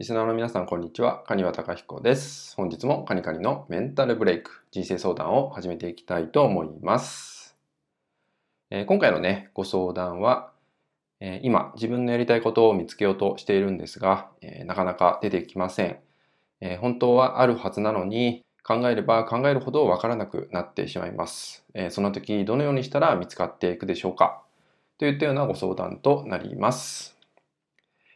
[0.00, 1.22] リスナーの皆さん、こんにちは。
[1.24, 2.56] カニワタカヒコです。
[2.56, 7.56] 本日もカニカニのメンタルブレイク、人生相談を始めていきたいと思います。
[8.70, 10.50] えー、今回のね、ご相談は、
[11.20, 15.98] えー、今、自分のやりたいことを見つけようとしているんですが、えー、なかなか出てきません、
[16.60, 21.64] え本当はあるはずなのに、考えれば考えるほどわからなくなってしまいます。
[21.72, 24.42] えその時、どのようにしたら見つかっていくでしょうか？
[24.98, 27.13] といったようなご相談となります。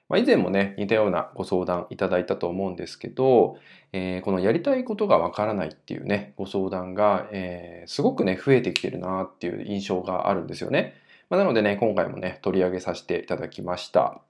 [0.08, 3.58] まあ、以前もね、似たようなご相談いただいたと思うんですけど、
[3.92, 10.94] えー、このやりたいことがわからないっていうね、ご相談が、えー、すごくね、増えてきてるなっていう印象があるんですよね。
[11.28, 14.22] まあ、なのでね、今回もね、取り上げさせていただきました。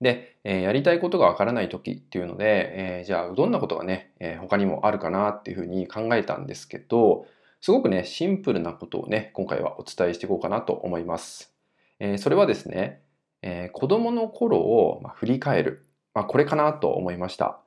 [0.00, 7.26] で、えー、やりたいことがわからない時っていうので、えー、じゃあどんなことがね、えー、他にもあるかなっていうふうに考えたんですけど、
[7.60, 11.52] すごくね、シンプルなことをね、今回はお伝えしていこうかなと思います。
[11.98, 13.00] えー、それはですね、
[13.42, 15.86] えー、子供の頃を、振り返る。
[16.14, 17.60] まあ、これかなと思いました。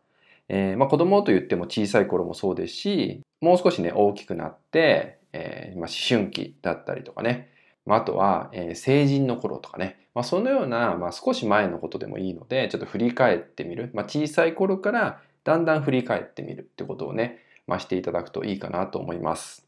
[0.49, 7.49] えー、まあ、子供と言っても小さい頃もそうですし、もう少しね、大きくなって、えー、まあ、思春期だったりとかね、
[7.85, 13.91] まあ、あとは、えー、成人の頃とかね、まあ、そのような、まあ、少し前のことでもいいので、ちょっと振り返ってみる。
[13.93, 19.65] まあ、小さい頃からだんだん振り返ってみるってことをね、まあ、していただくといいかなと思います。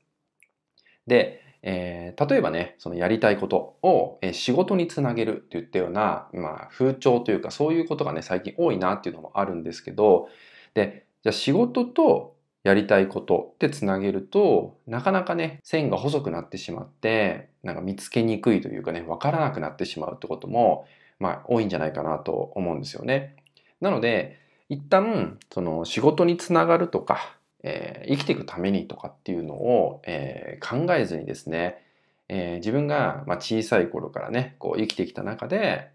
[1.08, 10.28] で、えー、例えばね、そのやりたいことを、えー、仕事につなげるって言ったような、まあ、風潮というかそういうことがね、最近多いなっていうのもあるんですけど、
[10.74, 20.86] で、じゃあ仕事とやりたいことってつなげると、なかなかね、線が細くなってしまって、なんか見つけにくいというかね、わからなくなってしまうってことも、
[21.20, 23.38] まあ、多いんじゃないかなと思うんですよね。
[23.80, 24.40] なので、
[24.70, 31.82] 一旦、その仕事につながるとか、えー、生きていくためにとかっていうのを、えー、考えずにですね、
[32.30, 35.90] えー、自分が、まあ、小さい頃からねこう生きてきた中で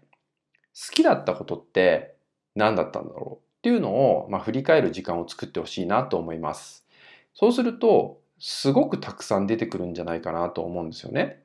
[0.73, 2.15] 好きだったことって
[2.55, 3.45] 何だったんだろう？
[3.59, 6.85] っていうのを、まあ、振り返る時間を作ってほしいなと思います。
[7.33, 11.43] そうするとすごくたくさん出てくるんじゃないかなと思うんですよね。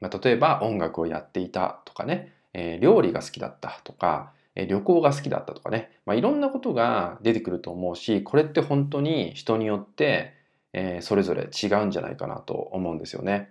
[0.00, 4.32] まあ、例えば音楽をやっていたとかね、え料理が好きだったとか、
[4.64, 10.32] 旅行が好きだったとかね、まあ、いろんなことが出てくると思うしこれって本当に人によって、
[10.72, 13.50] えー、それぞれ違うんじゃないかなと思うんですよね。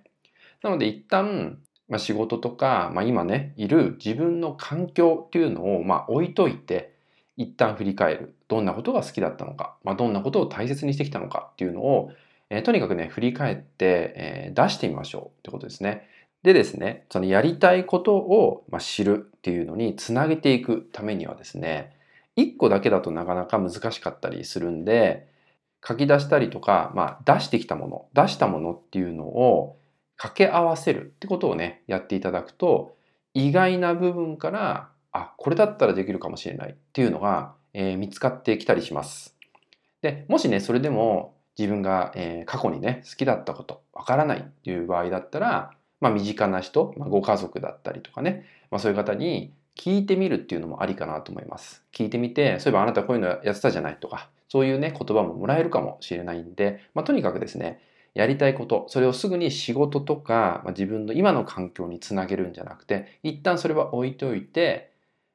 [0.63, 6.95] なので一旦、まあ、仕事とか、まあ、今ねいる自分の環境っていうのを、まあ、置いといて
[7.37, 12.11] 一旦振り返るどんなことが好きだったのか、まあ、どんなことを大切にしてきたのかっていうのを、
[12.49, 16.07] えー、とにかくね振り返って、えー、出してみましょうってことですね。
[16.45, 21.97] でですね、そのやりたいことを知るっていうのにつなげていくためにはですね、
[22.35, 25.27] 一個だけだとなかなか難しかったりするんで、
[25.85, 29.79] 書き出したりとか、まあ、出してきたもの、出したものっていうのを
[30.17, 32.95] 掛け合わせるってことをね、やっていただくと、
[33.33, 39.35] 意外な部分から、あ、これだったらできるかもしれないっていうのが、えー、見つかってきたりします。
[40.03, 51.83] で、もしね、それでも自分が、えー、過去にね、好きだったこと、わからないっていう場合だったら、まあ、身近な人、まあ、ご家族だったりとかね、まあ、そういう方に聞いてみるっていうのもありかなと思います。
[51.93, 57.81] 聞いてみて、そういえばあなたこういうのやってたじゃないとか、そういうね、言葉ももらえるかもしれないんで、まあ、とにかくですね、
[58.13, 64.91] やりたいこと、それをすぐに仕事とか、まあ、自分の今の環境につなげるんじゃなくて、一旦それは置いておいて、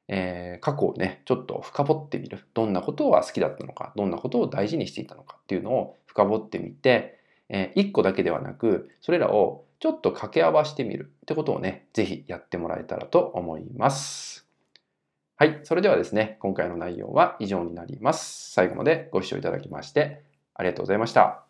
[0.08, 2.44] えー、過去をね、ちょっと深掘ってみる。
[2.54, 7.19] どんなことが好きだったのか、どんなことを大事にしていたのかっていうのを深掘ってみて、
[7.50, 14.46] えー、1個だけではなく、それらをちょっと掛け合わせてみるってことをね、ぜひやってもらえたらと思います。
[15.36, 15.60] はい。
[15.64, 18.52] それではですね、今回の内容は以上になります。
[18.52, 20.22] 最後までご視聴いただきまして
[20.54, 21.49] ありがとうございました。